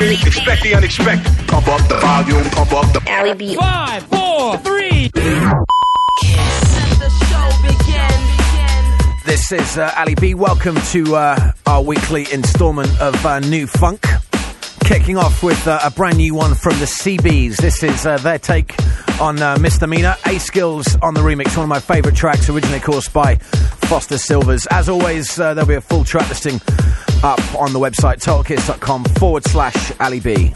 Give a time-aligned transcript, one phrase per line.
[0.00, 1.48] Expect the unexpected.
[1.48, 3.02] Pump up the volume, pump up the.
[3.10, 3.56] Ali B.
[3.56, 5.10] Five, four, three.
[9.24, 10.34] This is uh, Ali B.
[10.34, 14.06] Welcome to uh, our weekly instalment of uh, New Funk.
[14.84, 17.56] Kicking off with uh, a brand new one from the CBs.
[17.56, 18.76] This is uh, their take
[19.20, 20.14] on uh, Misdemeanor.
[20.26, 24.68] A-Skillz on the remix, one of my favourite tracks, originally, of course, by Foster Sylvers.
[24.70, 26.60] As always, uh, there'll be a full track listing
[27.24, 30.54] up on the website, totalkiss.com forward slash Ali B.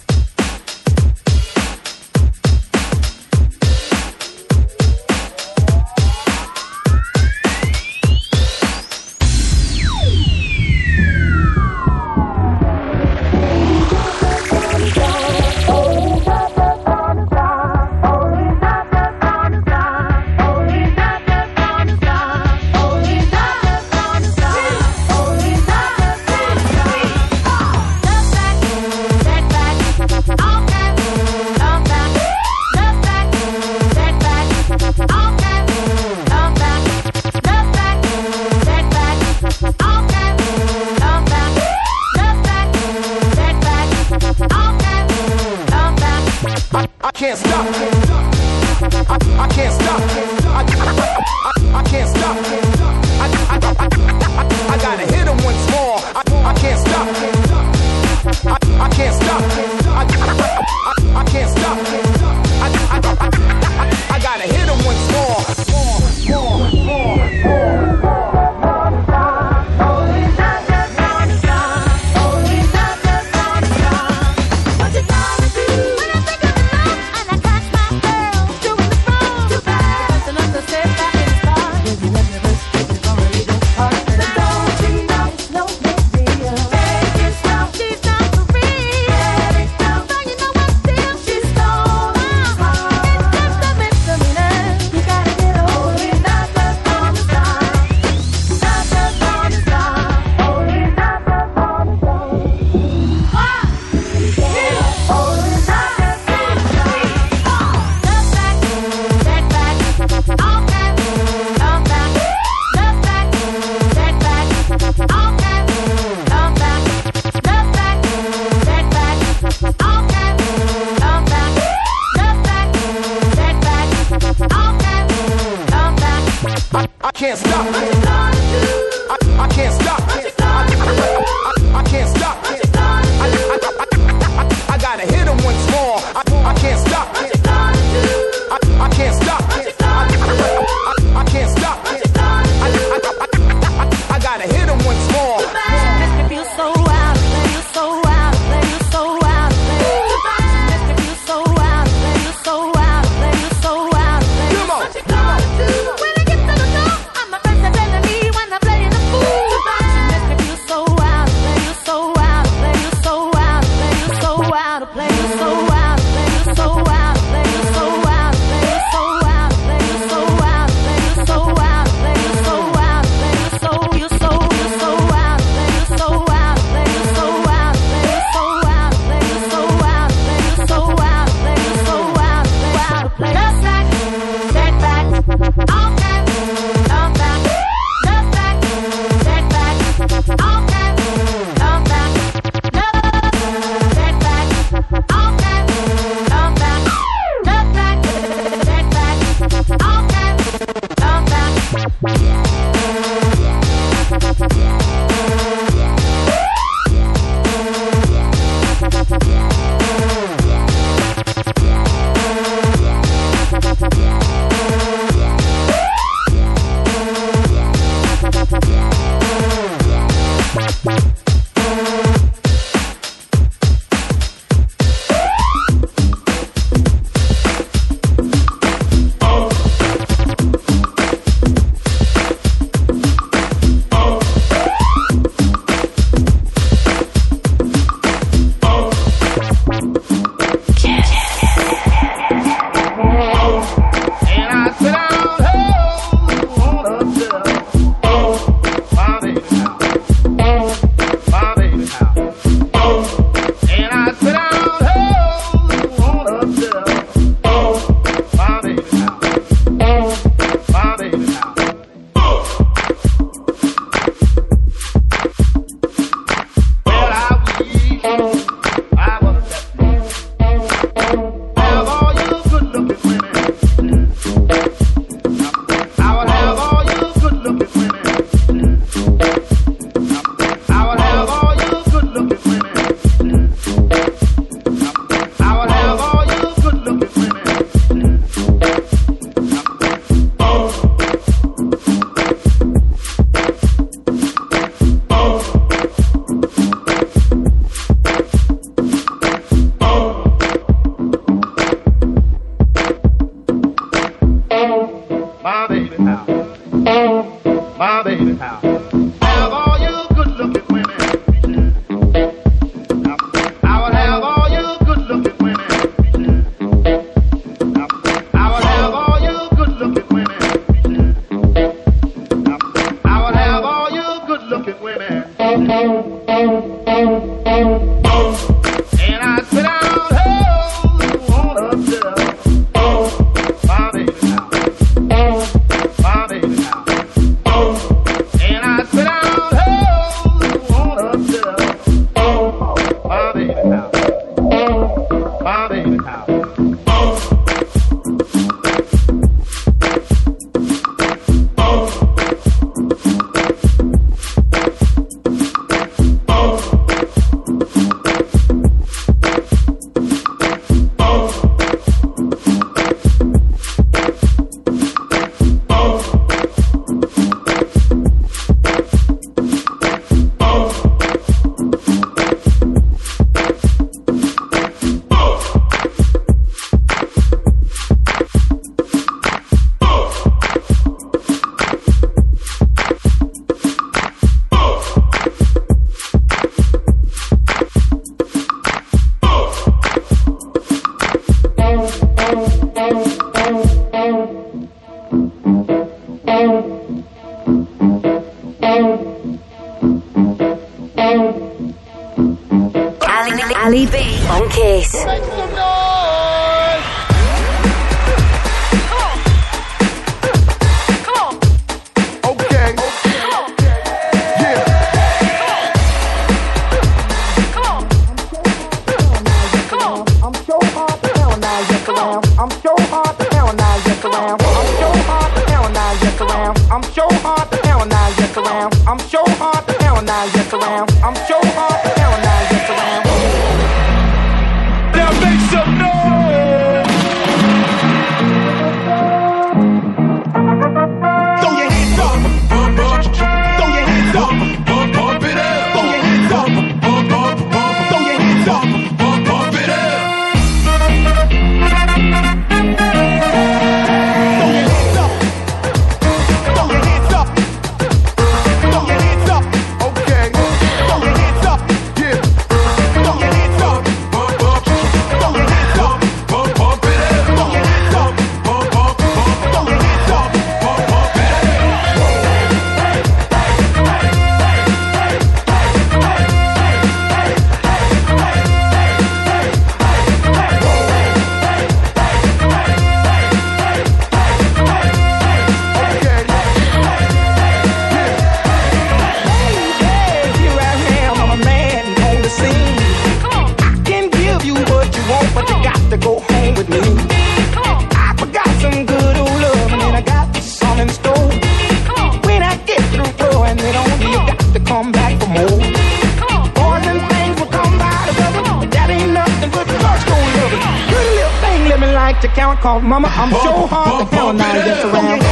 [512.53, 515.23] hard, call mama, I'm so hard to count nine just around.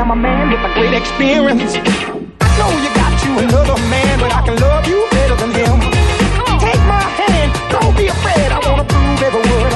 [0.00, 2.09] I'm a man with a great experience.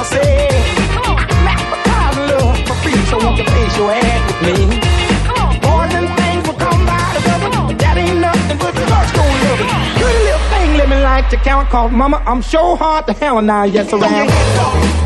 [0.05, 0.47] say,
[0.93, 3.45] cause love for free, so won't you
[3.77, 4.55] your hand with me?
[6.21, 7.05] Things will come by
[7.77, 8.73] that ain't nothing but
[10.23, 13.63] little thing, let me like to count, mama, I'm so sure hard to hell now,
[13.63, 15.04] yes, around.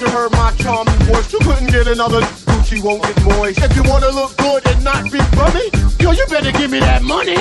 [0.00, 3.58] You heard my charming voice, you couldn't get another Gucci won't get moist.
[3.62, 7.02] If you wanna look good and not be bummy, yo, you better give me that
[7.02, 7.36] money.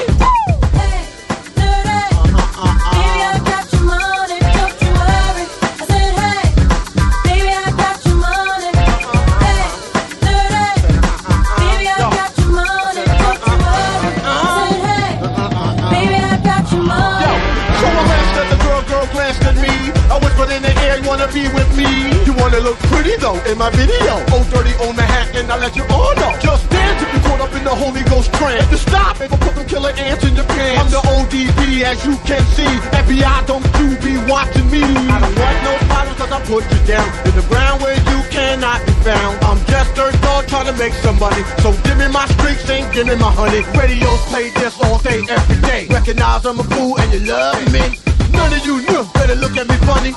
[21.05, 22.16] Wanna be with me?
[22.47, 24.23] Wanna look pretty though in my video.
[24.31, 26.31] Oh, dirty on the hat, and I let you all know.
[26.39, 28.63] Just dance if you caught up in the Holy Ghost trance.
[28.71, 30.79] You stop, it put them killer ants in your pants.
[30.79, 32.71] I'm the ODB, as you can see.
[32.95, 34.79] FBI, don't you be watching me.
[34.79, 38.19] I don't want no problems, cause I put you down in the ground where you
[38.31, 39.43] cannot be found.
[39.43, 41.43] I'm just third dog trying to make some money.
[41.59, 43.67] So give me my streaks and give me my honey.
[43.75, 45.87] Radios play this all day, every day.
[45.91, 47.99] Recognize I'm a fool and you love me.
[48.37, 48.75] None of you
[49.13, 50.13] better look at me funny.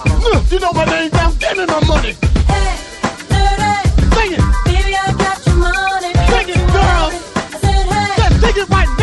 [0.50, 2.12] You know my name down, give me my money.
[4.14, 4.42] Sing it,
[6.30, 7.14] sing it, girls.
[8.16, 8.99] Just sing it right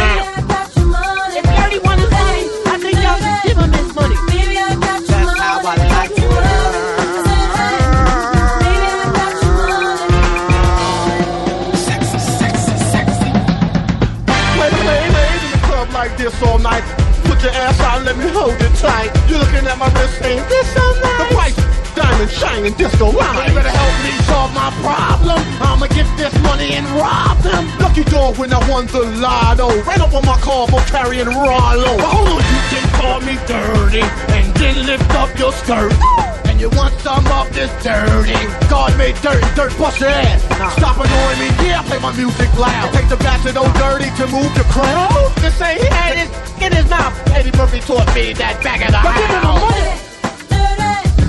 [18.81, 19.09] tight.
[19.29, 21.17] You looking at my wrist, ain't this so nice?
[21.17, 21.57] The price,
[21.95, 23.49] diamond shining disco line.
[23.49, 25.39] You better help me solve my problem.
[25.61, 27.65] I'ma get this money and rob them.
[27.79, 29.69] Lucky dog when I won the lotto.
[29.83, 31.97] Ran up on my car for carrying Rollo.
[31.97, 36.36] But hold on, you can call me dirty and then lift up your skirt.
[36.57, 38.33] And you want some of this dirty?
[38.67, 40.41] God made dirt dirt bust your ass.
[40.73, 42.91] Stop annoying me, yeah, play my music loud.
[42.93, 45.31] Take the back to those dirty to move the crowd.
[45.37, 46.29] They say he had his
[46.65, 47.13] in his mouth.
[47.29, 49.61] Eddie Murphy taught me that back of the But give him the house.
[49.69, 50.01] money.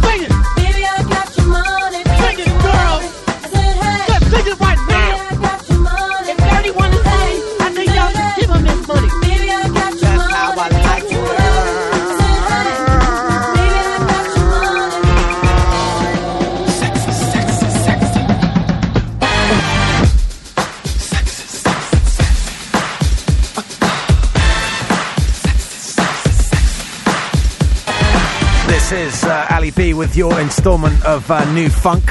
[0.00, 2.00] Sing it, Baby, I got your money.
[2.08, 3.04] sing it, girls.
[4.08, 4.67] Just sing it right
[29.78, 32.04] uh, Ali B with your instalment of uh, New Funk.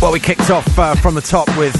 [0.00, 1.74] Well, we kicked off uh, from the top with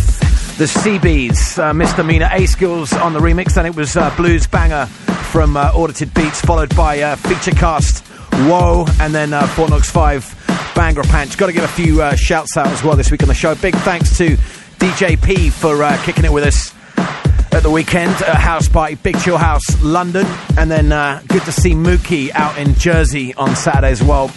[0.58, 3.54] the CBs, uh, Misdemeanor A-Skillz on the remix.
[3.54, 4.86] Then it was uh, Blues Banger
[5.30, 8.06] from uh, Audited Beats, followed by uh, Featurecast
[8.48, 11.36] Whoa, and then uh, Fort Knox 5 Banger Pants.
[11.36, 13.54] Got to give a few uh, shouts out as well this week on the show.
[13.54, 14.36] Big thanks to
[14.78, 16.74] DJ P for kicking it with us
[17.52, 20.26] at the weekend at House Party, Big Chill House, London.
[20.56, 24.30] And then uh, good to see Mookie out in Jersey on Saturday as well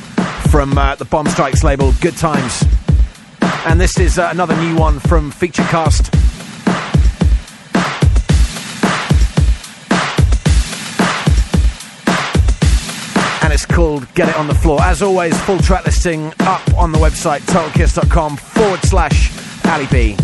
[0.56, 2.63] from uh, the Bombstrikes label, Good Times.
[3.65, 6.13] And this is uh, another new one from Featurecast.
[13.44, 14.82] And it's called Get It on the Floor.
[14.82, 19.34] As always, full track listing up on the website, totalkiss.com forward slash
[19.65, 20.15] Ali B.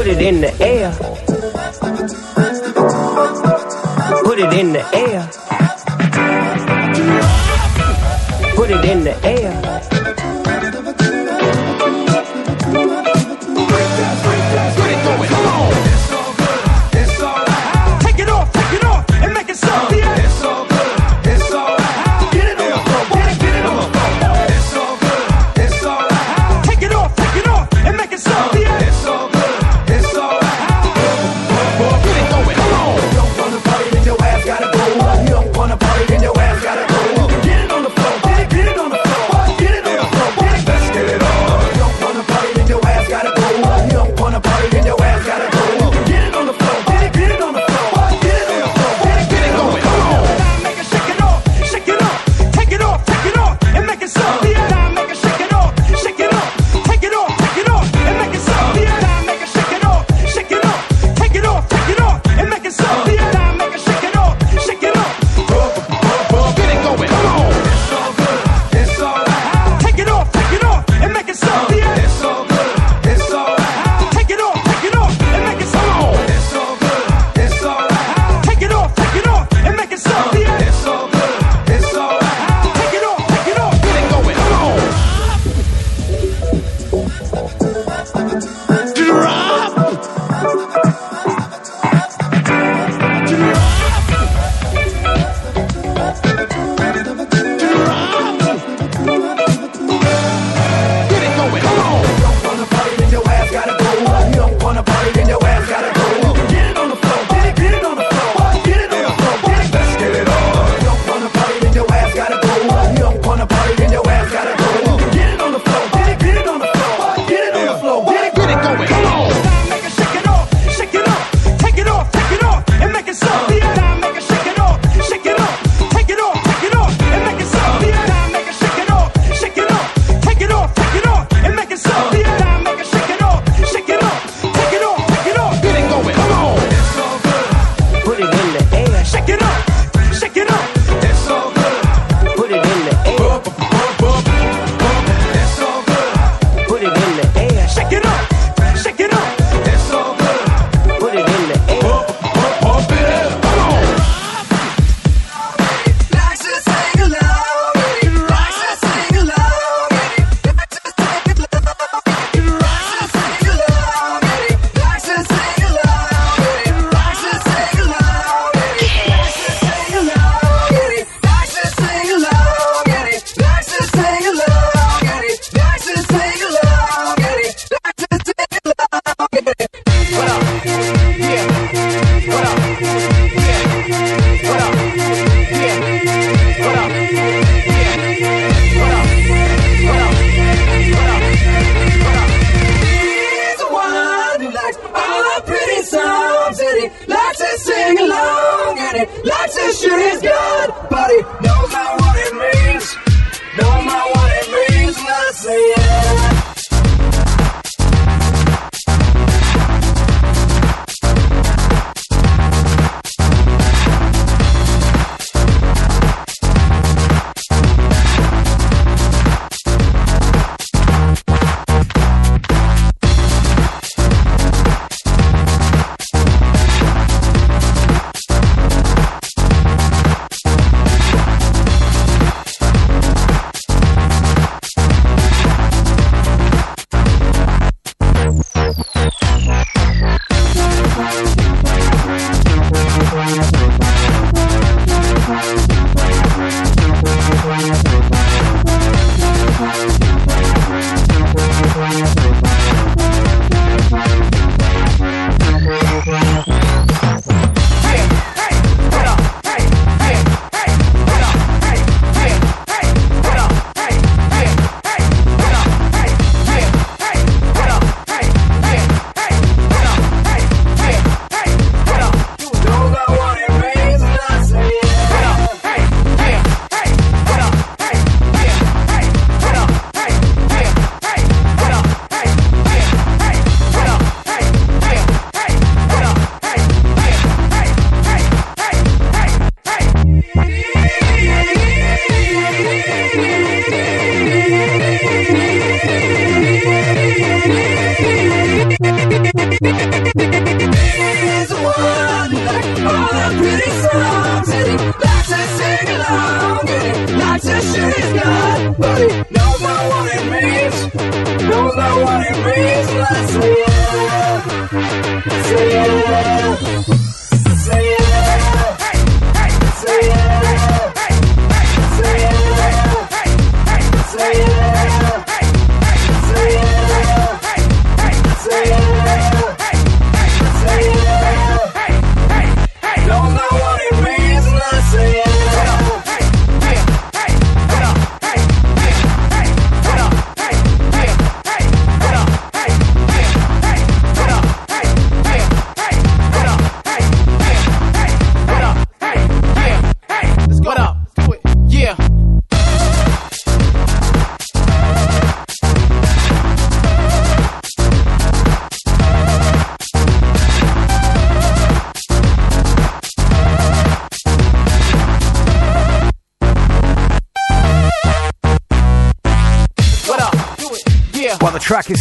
[0.00, 0.90] Put it in the air.
[4.24, 5.28] Put it in the air.
[8.56, 9.99] Put it in the air.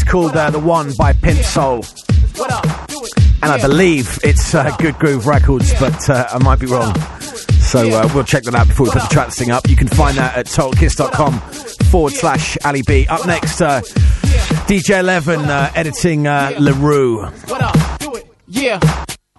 [0.09, 1.83] Called uh, The One by Pimp Soul.
[2.35, 2.87] What up?
[2.87, 3.11] Do it.
[3.43, 6.95] And I believe it's uh, Good Groove Records, but uh, I might be wrong.
[7.59, 9.69] So uh, we'll check that out before we put the track listing up.
[9.69, 11.39] You can find that at totalkiss.com
[11.91, 13.05] forward slash Ali B.
[13.07, 13.81] Up next, uh,
[14.67, 17.25] DJ Eleven uh, editing uh, LaRue.
[17.25, 17.99] What up?
[17.99, 18.25] Do it.
[18.47, 18.79] Yeah.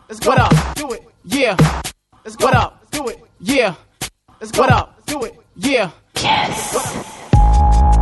[0.08, 0.30] Let's go.
[0.30, 0.76] What up?
[0.76, 1.02] Do it.
[1.24, 1.56] Yeah.
[2.24, 2.44] Let's go.
[2.46, 2.90] What up?
[2.92, 3.20] Do it.
[3.40, 3.74] Yeah.
[4.40, 4.60] Let's go.
[4.60, 5.04] What up?
[5.06, 5.34] Do it.
[5.56, 5.90] Yeah.
[6.14, 7.99] I'm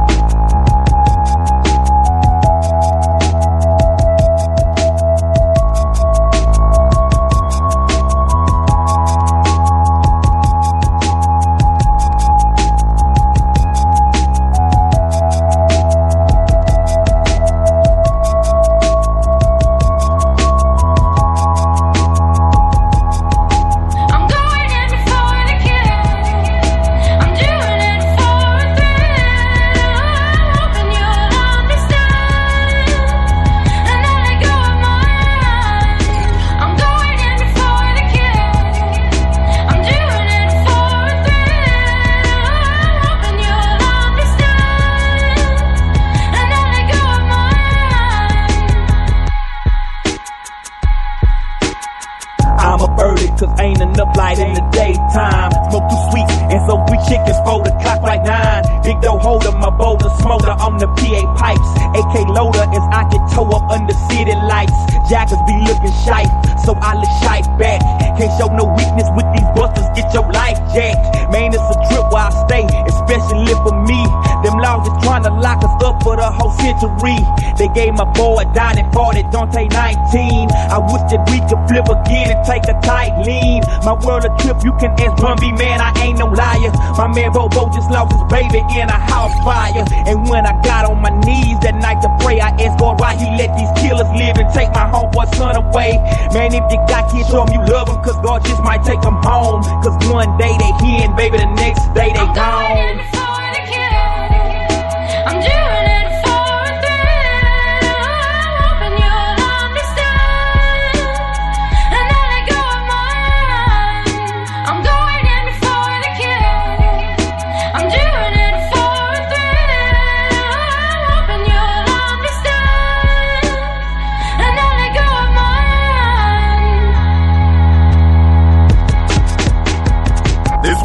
[77.99, 79.75] My boy Donnie 40, Dante 19.
[79.75, 83.67] I wish that we could flip again and take a tight lean.
[83.83, 86.71] My world a trip, you can ask Bun B, man, I ain't no liar.
[86.95, 89.83] My man Bobo just lost his baby in a house fire.
[90.07, 93.19] And when I got on my knees that night to pray, I asked God why
[93.19, 95.99] he let these killers live and take my homeboy son away.
[96.31, 99.03] Man, if you got kids, show 'em you love 'em, cause God just might take
[99.03, 99.67] 'em home.
[99.83, 103.18] Cause one day they here and baby, the next day they gone.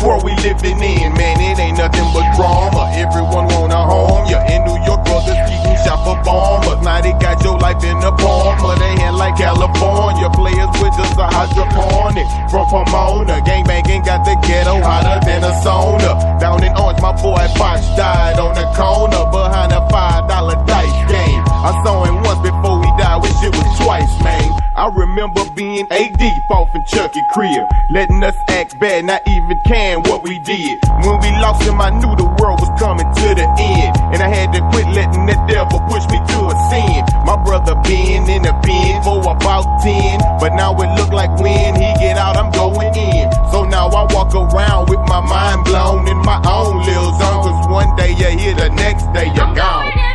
[0.04, 2.92] World we living in, man, it ain't nothing but drama.
[2.94, 4.44] Everyone wanna harm ya.
[4.52, 6.84] In New York, brothers eating shot for bombers.
[6.84, 10.30] Now they got your life in the palm of their hand like California.
[10.36, 13.40] Players with us a hydroponic from Pomona.
[13.48, 16.40] Gangbanging got the ghetto hotter than a sauna.
[16.40, 21.00] Down in Orange, my boy Box died on the corner behind a five dollar dice
[21.10, 21.42] game.
[21.48, 22.83] I saw him once before
[23.14, 24.50] died, wish it was twice, man.
[24.76, 30.02] I remember being AD, off in Chucky crib, letting us act bad, not even can
[30.04, 30.80] what we did.
[31.06, 34.30] When we lost him, I knew the world was coming to the end, and I
[34.30, 37.06] had to quit letting the devil push me to a sin.
[37.26, 41.76] My brother been in the pen for about ten, but now it look like when
[41.76, 43.30] he get out, I'm going in.
[43.52, 47.70] So now I walk around with my mind blown in my own little zone, cause
[47.70, 50.14] one day you're here, the next day you're gone.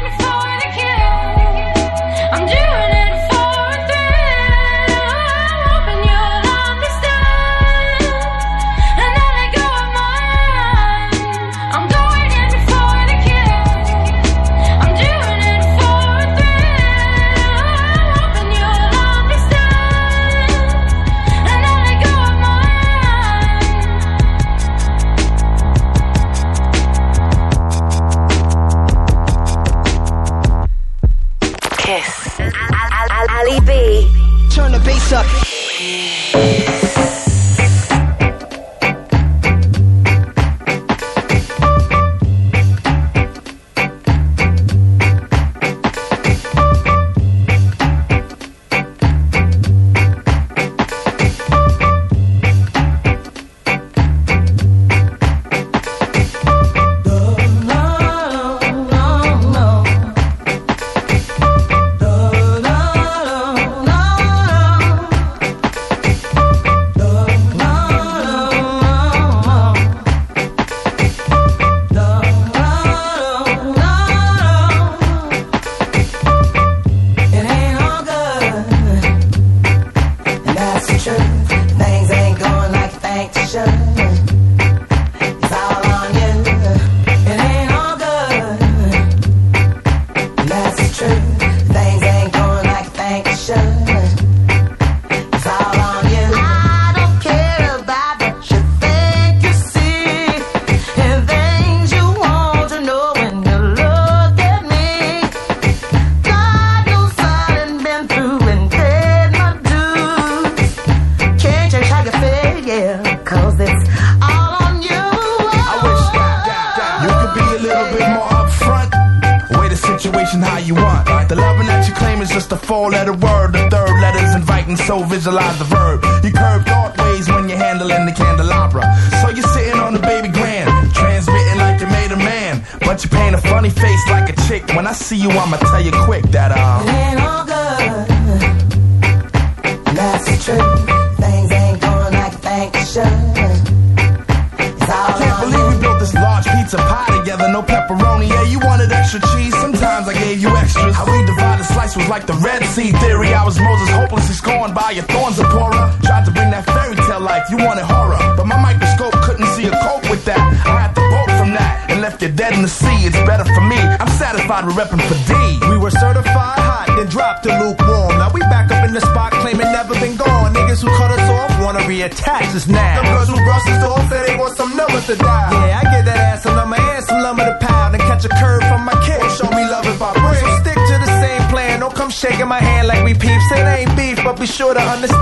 [163.39, 163.77] better for me.
[163.77, 165.33] I'm satisfied with repping for D.
[165.71, 168.19] We were certified hot, then dropped the lukewarm.
[168.19, 170.55] Now we back up in the spot, claiming never been gone.
[170.55, 173.03] Niggas who cut us off wanna reattach us now.
[173.03, 175.51] The girls who brush us off say they want some numbers to die.
[175.53, 178.29] Yeah, I get that ass and I'ma add some lumber to pound and catch a
[178.29, 179.23] curve from my kid.
[179.39, 180.43] Show me love if I bring.
[180.43, 181.81] So stick to the same plan.
[181.81, 183.47] Don't come shaking my hand like we peeps.
[183.53, 185.18] It ain't beef, but be sure to understand.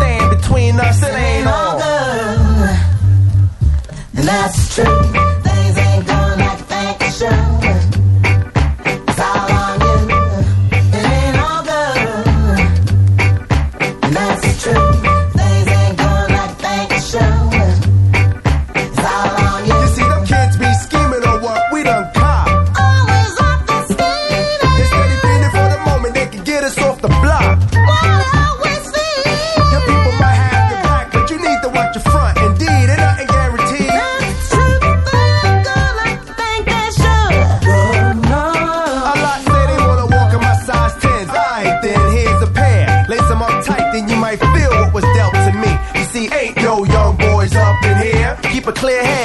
[48.86, 49.15] clear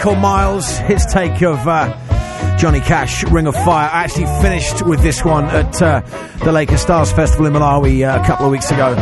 [0.00, 3.90] Called Miles, his take of uh, Johnny Cash, Ring of Fire.
[3.90, 6.00] I actually finished with this one at uh,
[6.44, 8.94] the Lake of Stars Festival in Malawi uh, a couple of weeks ago.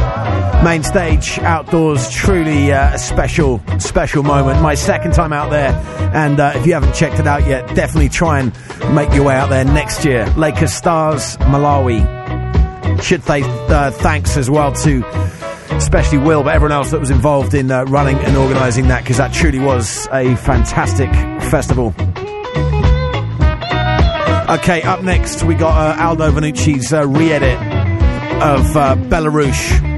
[0.65, 4.63] Main stage, outdoors, truly uh, a special, special moment.
[4.63, 5.73] My second time out there,
[6.15, 8.53] and uh, if you haven't checked it out yet, definitely try and
[8.95, 10.27] make your way out there next year.
[10.37, 12.03] Lake of Stars, Malawi.
[13.03, 15.03] Should say uh, thanks as well to
[15.95, 19.19] especially Will, but everyone else that was involved in uh, running and organising that because
[19.19, 21.09] that truly was a fantastic
[21.53, 21.95] festival.
[24.59, 27.57] Okay, up next we got uh, Aldo Vanucci's uh, re-edit
[28.43, 29.94] of uh, Belarus.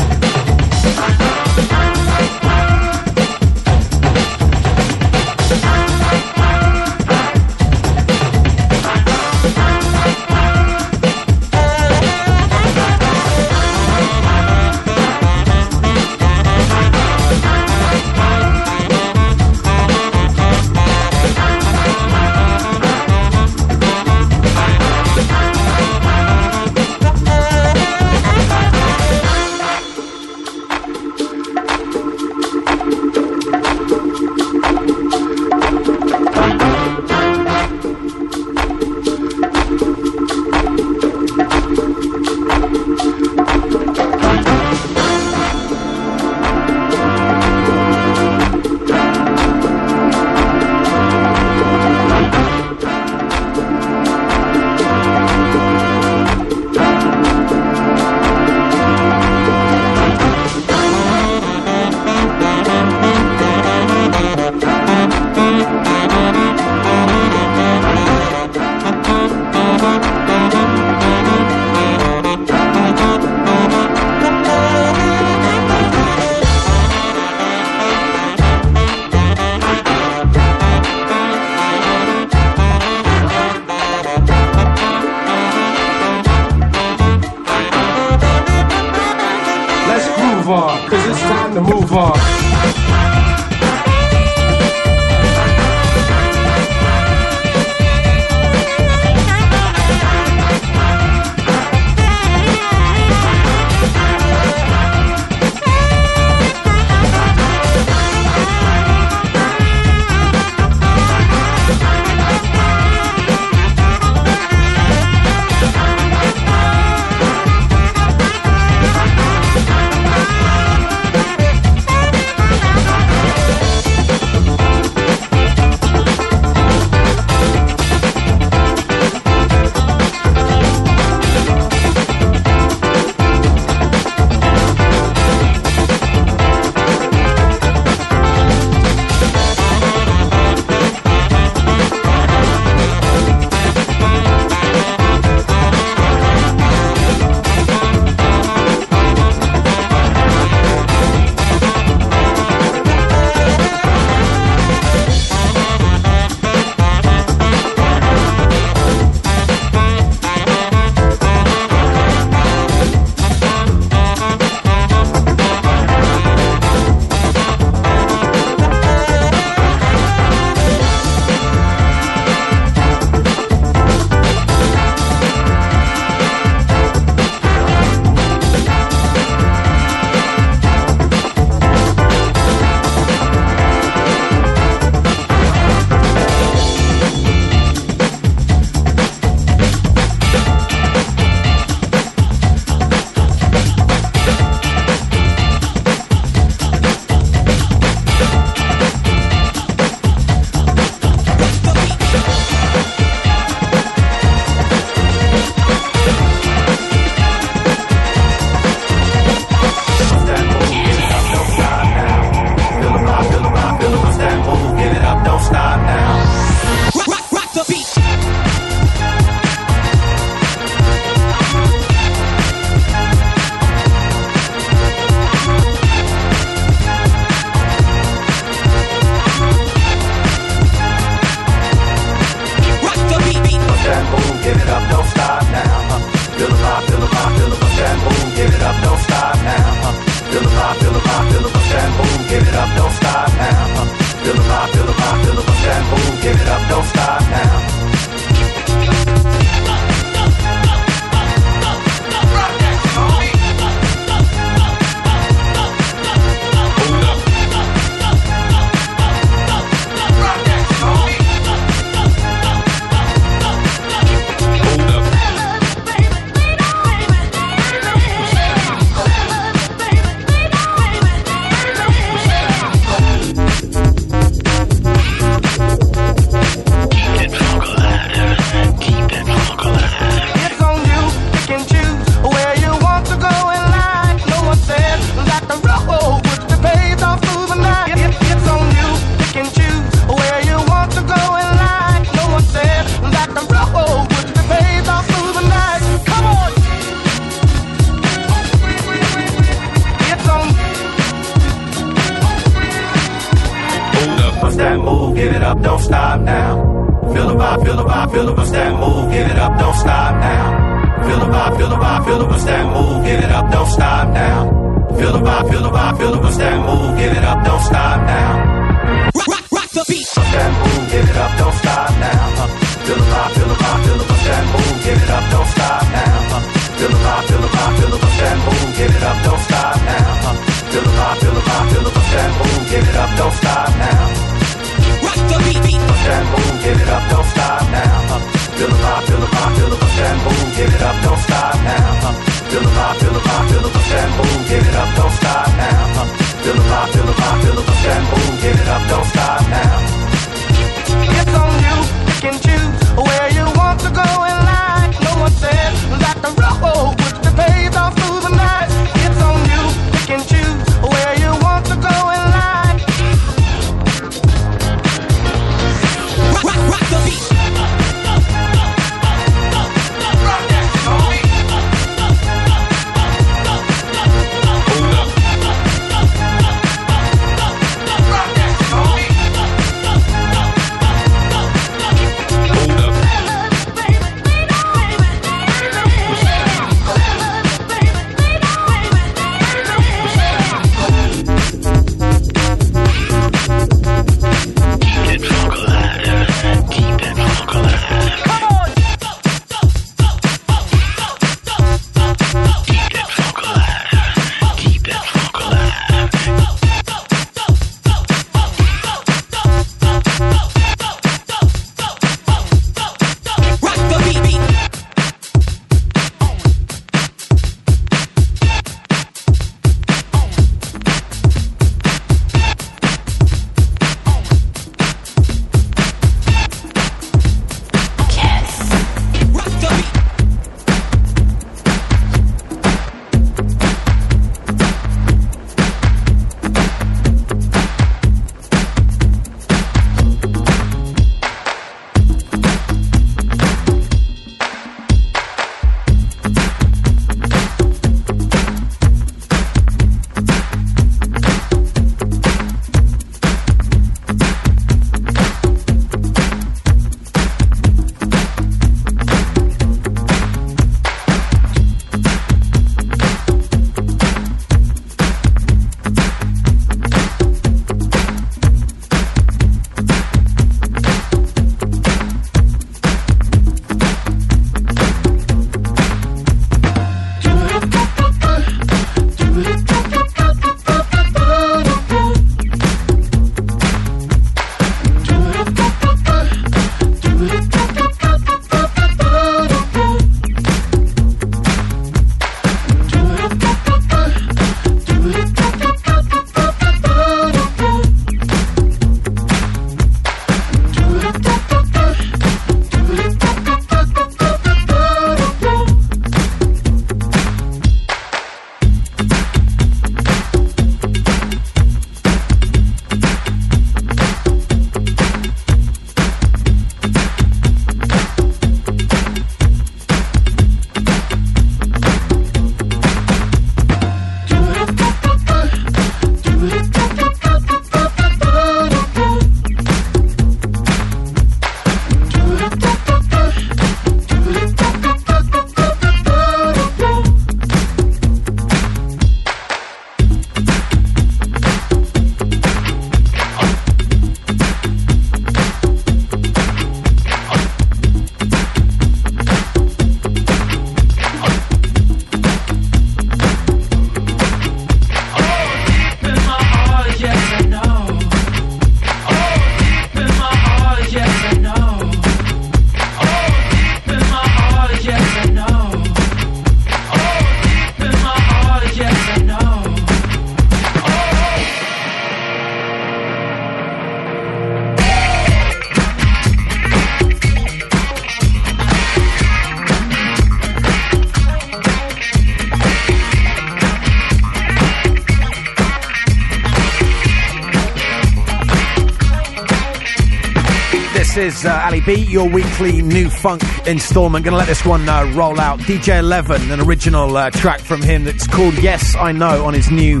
[591.18, 594.24] Is uh, Ali B, your weekly new funk installment.
[594.24, 595.58] Gonna let this one uh, roll out.
[595.60, 599.70] DJ Eleven, an original uh, track from him that's called Yes I Know on his
[599.70, 600.00] new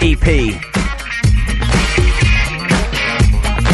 [0.00, 0.26] EP.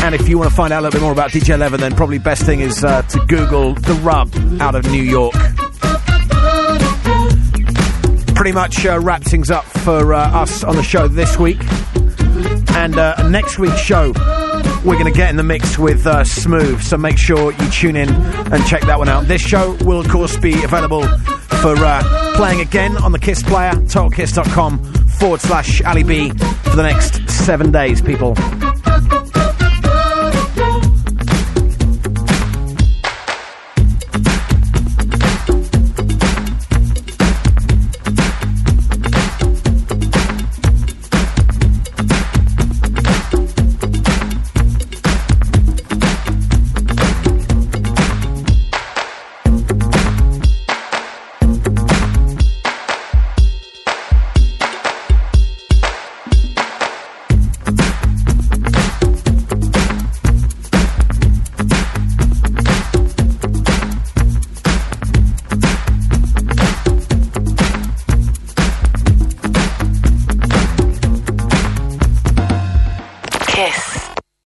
[0.05, 1.95] And if you want to find out a little bit more about DJ Eleven, then
[1.95, 5.35] probably best thing is uh, to Google The Rub out of New York.
[8.35, 11.61] Pretty much uh, wrap things up for uh, us on the show this week.
[12.75, 12.97] And
[13.31, 14.13] next week's show,
[14.85, 17.97] we're going to get in the mix with uh, Smooth, so make sure you tune
[17.97, 19.27] in and check that one out.
[19.27, 21.03] This show will, of course, be available
[21.63, 24.79] for uh, playing again on the Kiss player, totalkiss.com
[25.19, 28.35] forward slash Ali B for the next seven days, people.